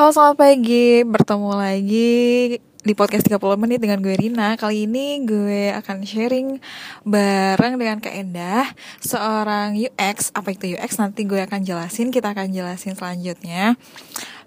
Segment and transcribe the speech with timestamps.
[0.00, 2.12] Halo selamat pagi, bertemu lagi
[2.56, 4.56] di podcast 30 menit dengan gue Rina.
[4.56, 6.56] Kali ini gue akan sharing
[7.04, 8.64] bareng dengan Kak Endah
[9.04, 13.76] Seorang UX, apa itu UX nanti gue akan jelasin, kita akan jelasin selanjutnya.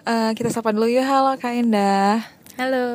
[0.10, 2.26] Uh, Kita sapa dulu yuk, halo Kak Endah
[2.58, 2.85] Halo.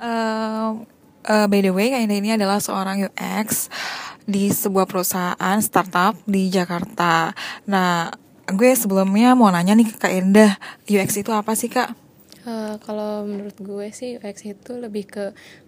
[0.00, 0.88] Uh,
[1.28, 3.68] uh, By the way, Kak Endah ini adalah seorang UX
[4.24, 7.36] di sebuah perusahaan startup di Jakarta.
[7.68, 8.21] Nah,
[8.52, 10.52] gue sebelumnya mau nanya nih ke Kak Endah
[10.86, 11.96] UX itu apa sih Kak?
[12.42, 15.24] Uh, kalau menurut gue sih UX itu lebih ke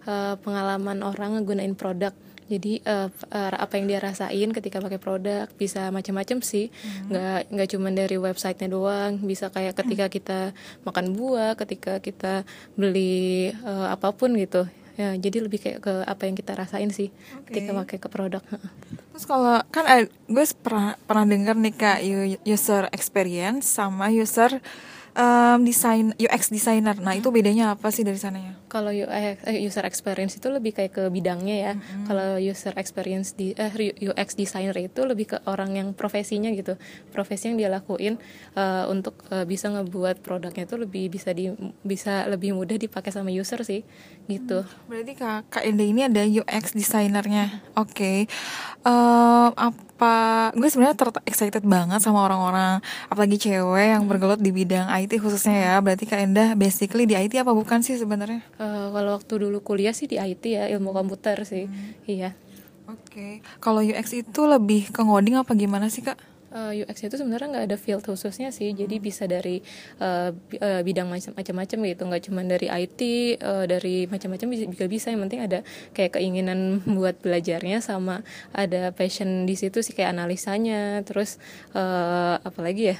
[0.07, 2.11] uh, pengalaman orang ngegunain produk.
[2.45, 7.09] Jadi uh, uh, apa yang dia rasain ketika pakai produk bisa macam-macam sih, hmm.
[7.09, 10.39] nggak nggak cuma dari websitenya doang, bisa kayak ketika kita
[10.85, 12.45] makan buah, ketika kita
[12.77, 14.69] beli uh, apa pun gitu.
[14.95, 17.59] Ya, jadi lebih kayak ke apa yang kita rasain sih okay.
[17.59, 18.43] ketika pakai ke produk.
[19.11, 21.99] Terus kalau kan uh, gue pernah pernah dengar nih kak
[22.47, 24.63] user experience sama user
[25.15, 26.93] um, desain UX designer.
[26.99, 28.53] Nah, itu bedanya apa sih dari sana ya?
[28.67, 31.73] Kalau UX eh, user experience itu lebih kayak ke bidangnya ya.
[31.73, 32.05] Mm-hmm.
[32.05, 33.71] Kalau user experience di eh,
[34.03, 36.75] UX designer itu lebih ke orang yang profesinya gitu.
[37.15, 38.19] Profesi yang dia lakuin
[38.59, 41.49] uh, untuk uh, bisa ngebuat produknya itu lebih bisa di
[41.81, 43.81] bisa lebih mudah dipakai sama user sih
[44.27, 44.67] gitu.
[44.67, 47.63] Hmm, berarti Kak Kak Ende ini ada UX designernya.
[47.79, 47.95] Oke.
[47.95, 48.19] Okay.
[48.83, 49.55] Uh,
[49.95, 55.23] apa gue sebenarnya ter excited banget sama orang-orang apalagi cewek yang bergelut di bidang IT
[55.23, 55.73] khususnya ya.
[55.79, 58.43] Berarti kak Endah basically di IT apa bukan sih sebenarnya?
[58.59, 61.71] Uh, kalau waktu dulu kuliah sih di IT ya ilmu komputer sih.
[61.71, 61.95] Hmm.
[62.03, 62.35] iya.
[62.85, 63.07] Oke.
[63.09, 63.33] Okay.
[63.63, 66.19] kalau UX itu lebih ke ngoding apa gimana sih kak
[66.55, 68.71] uh, eh, UX itu sebenarnya nggak ada field khususnya sih.
[68.71, 69.59] Jadi bisa dari
[69.99, 72.01] uh, uh, bidang macam-macam gitu.
[72.07, 73.01] Nggak cuma dari IT
[73.43, 75.11] uh, dari macam-macam juga bisa.
[75.11, 75.59] Yang penting ada
[75.91, 78.23] kayak keinginan buat belajarnya sama
[78.55, 81.03] ada passion di situ sih kayak analisanya.
[81.03, 81.37] Terus
[81.75, 82.97] uh, apalagi ya?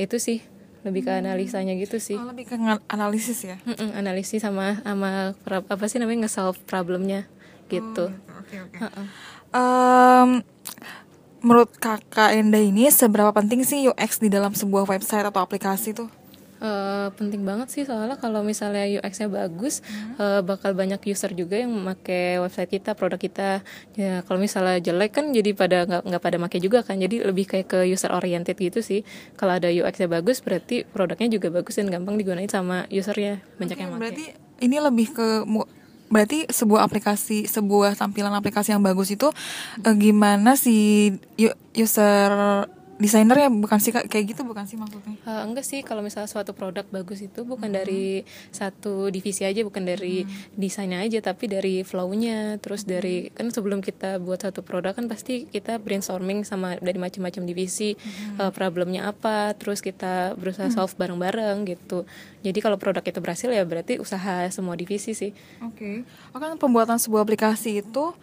[0.00, 0.40] Itu sih
[0.86, 2.14] lebih ke analisanya gitu sih.
[2.14, 2.54] Oh, lebih ke
[2.86, 3.58] analisis ya?
[3.66, 7.26] Mm-mm, analisis sama sama apa sih namanya nge-solve problemnya
[7.66, 8.14] gitu.
[8.14, 8.78] Oh, okay, okay.
[8.86, 9.06] Uh-uh.
[9.50, 10.30] um,
[11.46, 16.10] menurut kakak Enda ini seberapa penting sih UX di dalam sebuah website atau aplikasi tuh?
[16.56, 20.16] Uh, penting banget sih soalnya kalau misalnya UX-nya bagus hmm.
[20.16, 23.60] uh, bakal banyak user juga yang memakai website kita produk kita
[23.92, 27.44] ya kalau misalnya jelek kan jadi pada nggak nggak pada make juga kan jadi lebih
[27.44, 29.04] kayak ke user oriented gitu sih
[29.36, 33.84] kalau ada UX-nya bagus berarti produknya juga bagus dan gampang digunain sama usernya banyak okay,
[33.84, 34.24] yang make berarti
[34.64, 35.44] ini lebih ke
[36.06, 41.10] berarti sebuah aplikasi sebuah tampilan aplikasi yang bagus itu uh, gimana si
[41.74, 42.30] user
[42.96, 46.56] desainer ya bukan sih kayak gitu bukan sih maksudnya uh, enggak sih kalau misalnya suatu
[46.56, 47.76] produk bagus itu bukan hmm.
[47.76, 50.56] dari satu divisi aja bukan dari hmm.
[50.56, 52.90] desainnya aja tapi dari flownya terus hmm.
[52.90, 57.92] dari kan sebelum kita buat satu produk kan pasti kita brainstorming sama dari macam-macam divisi
[57.92, 58.40] hmm.
[58.40, 60.76] uh, problemnya apa terus kita berusaha hmm.
[60.80, 62.08] solve bareng-bareng gitu
[62.40, 65.76] jadi kalau produk itu berhasil ya berarti usaha semua divisi sih oke
[66.32, 66.32] okay.
[66.32, 68.16] kan pembuatan sebuah aplikasi itu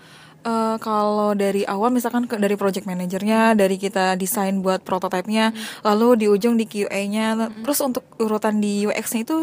[0.44, 5.88] uh, kalau dari awal misalkan ke, dari project manajernya, dari kita desain buat prototipenya, hmm.
[5.88, 7.64] lalu di ujung di QA-nya, hmm.
[7.66, 9.38] terus untuk urutan di UX-nya itu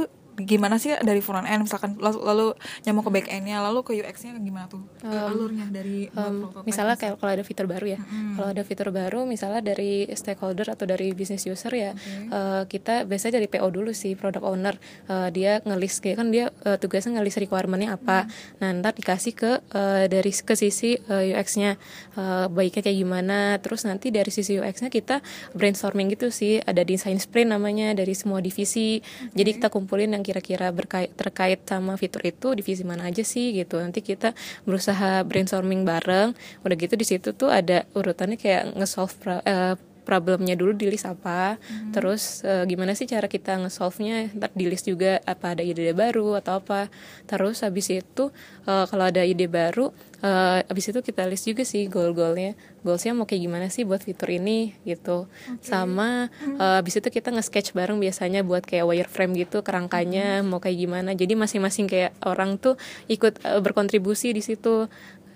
[0.47, 1.67] gimana sih dari front end?
[1.67, 2.47] Misalkan lalu, lalu
[2.87, 4.83] nyamuk ke back endnya lalu ke UX-nya gimana tuh?
[5.05, 8.01] Um, alurnya dari um, misalnya kayak kalau ada fitur baru ya.
[8.01, 8.35] Hmm.
[8.37, 12.27] kalau ada fitur baru misalnya dari stakeholder atau dari business user ya okay.
[12.33, 14.75] uh, eh, kita biasanya dari PO dulu sih product owner.
[15.07, 18.27] Uh, dia ngelis kayak kan dia uh, tugasnya ngelis requirementnya apa.
[18.27, 18.59] Hmm.
[18.61, 21.77] nah ntar dikasih ke uh, dari ke sisi uh, UX-nya
[22.17, 23.39] uh, baiknya kayak gimana.
[23.61, 25.23] Terus nanti dari sisi UX-nya kita
[25.55, 26.59] brainstorming gitu sih.
[26.61, 29.01] Ada design sprint namanya dari semua divisi.
[29.01, 29.37] Okay.
[29.37, 33.83] jadi kita kumpulin yang kira-kira berkait terkait sama fitur itu divisi mana aja sih gitu.
[33.83, 34.31] Nanti kita
[34.63, 36.39] berusaha brainstorming bareng.
[36.63, 39.75] Udah gitu di situ tuh ada urutannya kayak nge-solve uh,
[40.11, 41.55] problemnya dulu di list apa.
[41.55, 41.95] Hmm.
[41.95, 44.35] terus uh, gimana sih cara kita nge-solve-nya?
[44.35, 46.91] Ntar di list juga apa ada ide, -ide baru atau apa.
[47.31, 48.35] Terus habis itu
[48.67, 49.95] uh, kalau ada ide baru
[50.25, 52.57] uh, abis itu kita list juga sih goal-goalnya.
[52.81, 55.29] Goalsnya mau kayak gimana sih buat fitur ini gitu.
[55.29, 55.69] Okay.
[55.69, 60.49] sama uh, abis itu kita nge-sketch bareng biasanya buat kayak wireframe gitu kerangkanya hmm.
[60.49, 61.11] mau kayak gimana.
[61.13, 62.81] Jadi masing-masing kayak orang tuh
[63.13, 64.89] ikut uh, berkontribusi di situ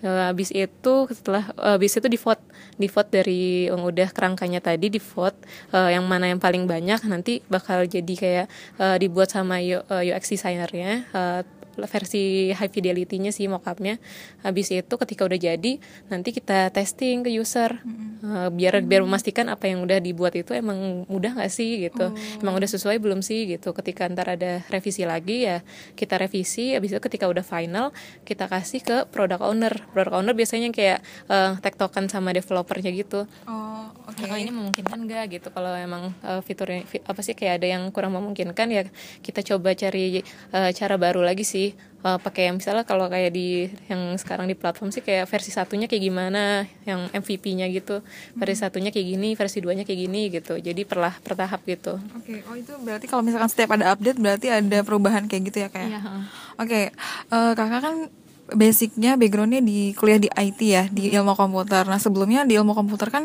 [0.05, 2.45] uh, habis itu setelah uh, habis itu di vote
[2.77, 5.37] di vote dari yang udah kerangkanya tadi di vote
[5.73, 8.47] uh, yang mana yang paling banyak nanti bakal jadi kayak
[8.79, 11.41] uh, dibuat sama UX designernya uh,
[11.77, 13.99] versi high fidelity-nya sih mockupnya.
[14.43, 15.73] Habis itu ketika udah jadi
[16.09, 17.81] nanti kita testing ke user.
[18.25, 22.09] Uh, biar biar memastikan apa yang udah dibuat itu emang mudah nggak sih gitu.
[22.09, 22.41] Oh.
[22.41, 23.77] emang udah sesuai belum sih gitu.
[23.77, 25.61] Ketika ntar ada revisi lagi ya
[25.97, 26.73] kita revisi.
[26.73, 27.93] Habis itu ketika udah final
[28.25, 29.75] kita kasih ke product owner.
[29.93, 33.29] Product owner biasanya kayak uh, tektokan sama developernya gitu.
[33.45, 34.25] Oh, oke.
[34.25, 35.49] kalau ini memungkinkan nggak gitu?
[35.53, 38.83] Kalau emang uh, fiturnya fi- apa sih kayak ada yang kurang memungkinkan ya
[39.21, 40.21] kita coba cari
[40.53, 41.64] uh, cara baru lagi sih
[42.05, 45.89] Uh, pakai yang misalnya kalau kayak di yang sekarang di platform sih kayak versi satunya
[45.89, 48.05] kayak gimana yang MVP-nya gitu
[48.37, 52.45] versi satunya kayak gini versi duanya kayak gini gitu jadi perlah per tahap gitu Oke,
[52.45, 55.89] oh itu berarti kalau misalkan setiap ada update berarti ada perubahan kayak gitu ya kayak.
[55.93, 56.23] Iya, heeh.
[56.61, 56.81] Oke,
[57.33, 57.97] eh, kakak kan
[58.53, 61.89] basicnya backgroundnya di kuliah di IT ya di ilmu komputer.
[61.89, 63.25] Nah sebelumnya di ilmu komputer kan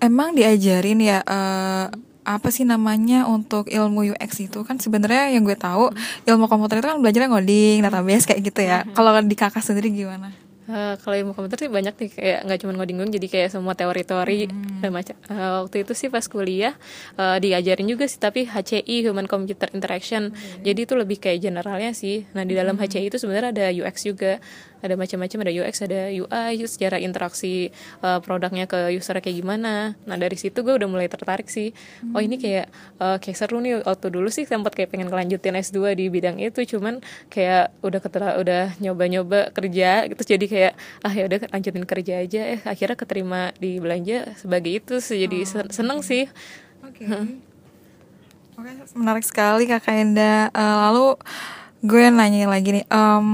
[0.00, 1.86] emang diajarin ya eh,
[2.26, 4.66] apa sih namanya untuk ilmu UX itu?
[4.66, 5.94] Kan sebenarnya yang gue tahu
[6.26, 8.82] ilmu komputer itu kan belajarnya ngoding, database kayak gitu ya.
[8.98, 10.34] Kalau di kakak sendiri gimana?
[10.66, 13.78] Uh, kalau ilmu komputer sih banyak nih kayak nggak cuma ngoding doang jadi kayak semua
[13.78, 14.50] teori-teori
[14.82, 16.74] dan macam uh, waktu itu sih pas kuliah
[17.14, 20.34] uh, diajarin juga sih tapi HCI Human Computer Interaction.
[20.66, 22.26] Jadi itu lebih kayak generalnya sih.
[22.34, 24.42] Nah di dalam HCI itu sebenarnya ada UX juga
[24.84, 27.72] ada macam-macam ada UX ada UI secara interaksi
[28.04, 29.96] uh, produknya ke user kayak gimana.
[30.04, 31.72] Nah dari situ gue udah mulai tertarik sih.
[32.12, 32.68] Oh ini kayak
[33.00, 33.80] uh, kayak seru nih.
[33.82, 36.62] Waktu dulu sih sempat kayak pengen kelanjutin S2 di bidang itu.
[36.76, 37.00] Cuman
[37.32, 40.22] kayak udah ketera udah nyoba-nyoba kerja gitu.
[40.36, 42.40] Jadi kayak ah ya udah lanjutin kerja aja.
[42.56, 45.16] Eh akhirnya keterima di belanja sebagai itu sih.
[45.26, 46.28] jadi sen- seneng sih.
[46.84, 47.04] Oke.
[48.56, 50.48] Oke, menarik sekali Kakak Enda.
[50.48, 51.20] Eh, lalu
[51.84, 53.28] gue nanya lagi nih, em,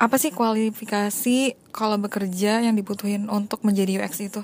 [0.00, 4.40] apa sih kualifikasi kalau bekerja yang dibutuhin untuk menjadi UX itu?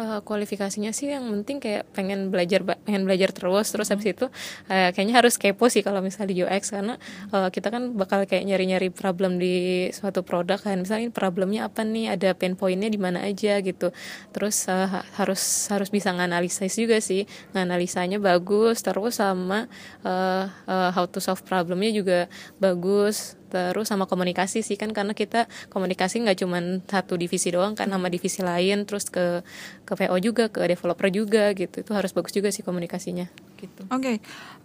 [0.00, 4.30] Eh, kualifikasinya sih yang penting kayak pengen belajar pengen belajar terus terus habis itu
[4.70, 6.94] eh, kayaknya harus kepo sih kalau misalnya di UX karena
[7.34, 10.78] eh, kita kan bakal kayak nyari-nyari problem di suatu produk kan.
[10.84, 12.14] Misalnya ini problemnya apa nih?
[12.14, 13.90] Ada pain pointnya di mana aja gitu.
[14.30, 15.42] Terus ha- harus
[15.72, 17.26] harus bisa nganalisis juga sih.
[17.56, 19.66] Nganalisanya bagus terus sama
[20.06, 22.18] eh, eh, how to solve problemnya juga
[22.62, 27.90] bagus terus sama komunikasi sih kan karena kita komunikasi nggak cuman satu divisi doang kan
[27.90, 29.42] sama divisi lain terus ke
[29.84, 33.26] ke PO juga ke developer juga gitu itu harus bagus juga sih komunikasinya
[33.58, 34.22] gitu Oke,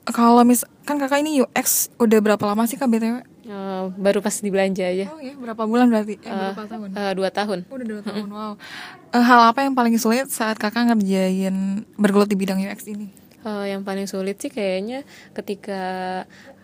[0.08, 3.26] kalau mis kan kakak ini UX udah berapa lama sih kak btw?
[3.46, 6.18] Eh, baru pas di belanja aja Oh ya, berapa bulan berarti?
[6.18, 6.90] Eh, berapa tahun?
[6.98, 8.54] Eh, dua tahun Udah dua tahun, wow.
[9.14, 13.14] Eh, hal apa yang paling sulit saat kakak ngerjain bergelut di bidang UX ini?
[13.46, 15.06] Eh, yang paling sulit sih kayaknya
[15.38, 15.82] ketika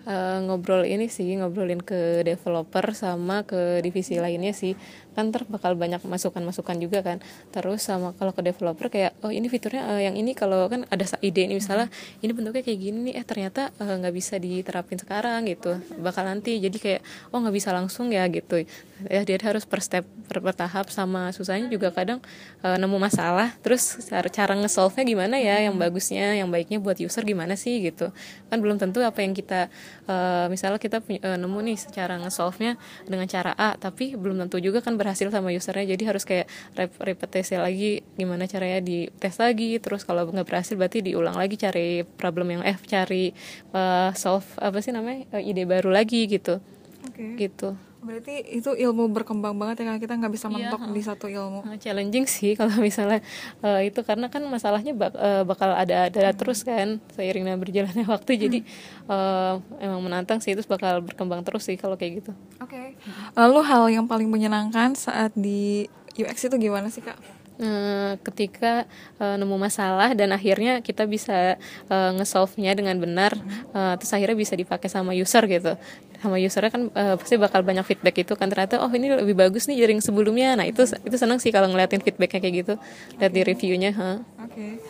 [0.08, 4.74] eh, ngobrol ini sih ngobrolin ke developer sama ke divisi lainnya sih
[5.12, 7.20] kan ntar bakal banyak masukan-masukan juga kan.
[7.52, 11.04] Terus sama kalau ke developer kayak oh ini fiturnya eh, yang ini kalau kan ada
[11.20, 11.92] ide ini misalnya
[12.24, 15.78] ini bentuknya kayak gini nih eh ternyata eh, nggak bisa diterapin sekarang gitu.
[16.00, 17.02] Bakal nanti jadi kayak
[17.36, 18.64] oh nggak bisa langsung ya gitu.
[19.10, 22.24] Ya dia harus per step per, per tahap sama susahnya juga kadang
[22.64, 23.52] eh, nemu masalah.
[23.60, 25.60] Terus cara cara nge-solve-nya gimana ya?
[25.68, 28.14] Yang bagusnya yang baiknya buat user gimana sih gitu.
[28.48, 29.68] Kan belum tentu apa yang kita
[30.12, 32.76] eh, misalnya kita eh, nemu nih secara nge-solve-nya
[33.08, 35.96] dengan cara A tapi belum tentu juga kan berhasil sama usernya.
[35.96, 39.80] Jadi harus kayak rep repetisi lagi gimana caranya di tes lagi.
[39.80, 43.32] Terus kalau nggak berhasil berarti diulang lagi cari problem yang eh cari
[43.72, 46.60] eh, solve apa sih namanya eh, ide baru lagi gitu.
[47.02, 47.34] Oke.
[47.34, 51.62] gitu Berarti itu ilmu berkembang banget ya kita nggak bisa Iya, mentok di satu ilmu.
[51.78, 53.22] Challenging sih kalau misalnya
[53.62, 54.02] uh, itu.
[54.02, 58.32] Karena kan masalahnya bak- uh, bakal ada ada terus kan seiring dengan berjalannya waktu.
[58.42, 58.60] Jadi
[59.06, 62.32] uh, emang menantang sih terus bakal berkembang terus sih kalau kayak gitu.
[62.58, 62.98] Oke.
[63.38, 65.86] Lalu hal yang paling menyenangkan saat di
[66.18, 67.41] UX itu gimana sih kak?
[67.62, 68.90] Uh, ketika
[69.22, 71.62] uh, nemu masalah dan akhirnya kita bisa
[71.94, 73.38] uh, nge-solve-nya dengan benar
[73.78, 75.78] uh, terus akhirnya bisa dipakai sama user gitu.
[76.18, 78.50] Sama usernya kan uh, pasti bakal banyak feedback itu kan.
[78.50, 80.58] Ternyata oh ini lebih bagus nih dari yang sebelumnya.
[80.58, 82.74] Nah itu itu seneng sih kalau ngeliatin feedbacknya kayak gitu
[83.22, 84.18] lihat di reviewnya huh?
[84.42, 84.82] Oke.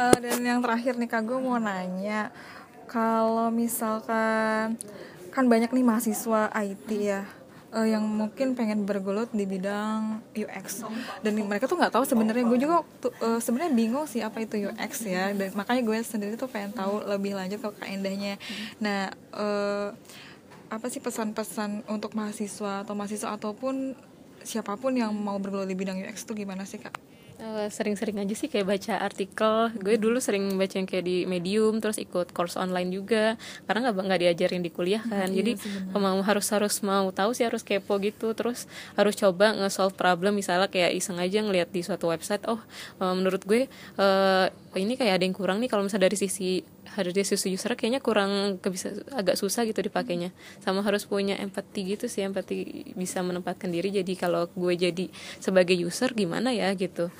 [0.00, 2.30] Eh, dan yang terakhir nih kak gue mau nanya,
[2.86, 4.78] kalau misalkan
[5.30, 7.22] kan banyak nih mahasiswa IT ya
[7.74, 10.82] eh, yang mungkin pengen bergelut di bidang UX
[11.22, 15.06] dan mereka tuh nggak tahu sebenarnya gue juga eh, sebenarnya bingung sih apa itu UX
[15.06, 18.34] ya dan makanya gue sendiri tuh pengen tahu lebih lanjut ke kak Endahnya.
[18.82, 19.88] Nah eh,
[20.70, 23.98] apa sih pesan-pesan untuk mahasiswa atau mahasiswa ataupun
[24.46, 27.09] siapa pun yang mau bergelut di bidang UX tuh gimana sih kak?
[27.40, 29.72] Eh, sering-sering aja sih kayak baca artikel.
[29.80, 33.40] Gue dulu sering baca yang kayak di medium terus ikut course online juga.
[33.64, 35.32] Karena nggak nggak diajarin di kuliah kan.
[35.32, 35.56] Jadi
[35.96, 38.36] mau harus harus mau tahu sih harus kepo gitu.
[38.36, 40.36] Terus harus coba nge-solve problem.
[40.36, 42.60] Misalnya kayak iseng aja ngeliat di suatu website oh
[43.00, 46.62] eh, menurut gue eh, oh, ini kayak ada yang kurang nih kalau misalnya dari sisi
[46.94, 50.30] dari sisi user kayaknya kurang bisa agak susah gitu dipakainya
[50.62, 55.10] sama harus punya empati gitu sih empati bisa menempatkan diri jadi kalau gue jadi
[55.42, 57.10] sebagai user gimana ya gitu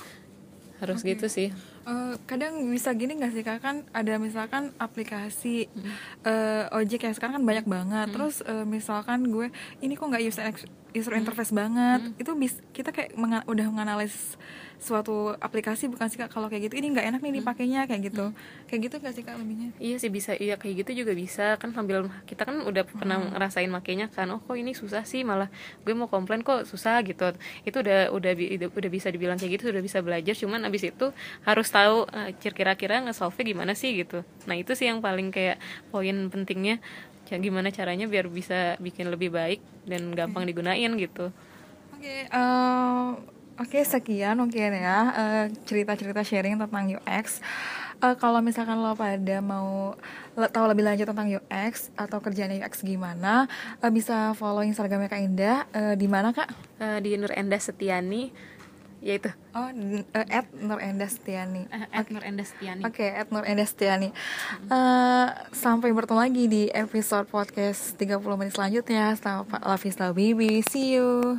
[0.79, 1.13] harus okay.
[1.13, 1.47] gitu sih
[1.85, 5.93] uh, kadang bisa gini nggak sih kak kan ada misalkan aplikasi hmm.
[6.25, 8.15] uh, ojek yang sekarang kan banyak banget hmm.
[8.15, 9.53] terus uh, misalkan gue
[9.83, 10.45] ini kok nggak user
[10.91, 11.21] user hmm.
[11.23, 11.59] interface hmm.
[11.59, 12.21] banget hmm.
[12.21, 14.35] itu bis kita kayak menga udah menganalisis
[14.81, 17.39] suatu aplikasi bukan sih kak kalau kayak gitu ini nggak enak nih hmm.
[17.45, 18.65] dipakainya kayak gitu hmm.
[18.65, 21.69] kayak gitu nggak sih kak lebihnya iya sih bisa iya kayak gitu juga bisa kan
[21.69, 23.37] sambil kita kan udah pernah hmm.
[23.37, 25.53] ngerasain makainya kan oh kok ini susah sih malah
[25.85, 27.29] gue mau komplain kok susah gitu
[27.61, 28.33] itu udah udah
[28.73, 31.13] udah bisa dibilang kayak gitu sudah bisa belajar cuman abis itu
[31.45, 35.61] harus tahu uh, kira-kira nge-solve gimana sih gitu nah itu sih yang paling kayak
[35.93, 36.81] poin pentingnya
[37.39, 41.31] gimana caranya biar bisa bikin lebih baik dan gampang digunain gitu
[41.95, 43.15] oke okay, uh,
[43.61, 47.45] Oke okay, sekian mungkin ya uh, cerita-cerita sharing tentang UX.
[48.01, 49.93] Uh, eh, kalau misalkan lo pada mau
[50.33, 53.45] le tahu lebih lanjut tentang UX atau kerjaan UX gimana,
[53.85, 56.49] uh, bisa follow Instagramnya Kak Indah uh, di mana Kak?
[56.81, 58.33] Uh, di Nur Enda Setiani
[59.01, 61.65] yaitu oh uh, at Nur Enda Setiani.
[61.73, 62.13] Uh, at okay.
[62.13, 62.81] Nur Enda Setiani.
[62.85, 64.13] Oke okay, at Nur Enda Setiani.
[64.69, 69.17] Uh, sampai bertemu lagi di episode podcast 30 menit selanjutnya.
[69.17, 71.33] Sama Pak Lafista Bibi see you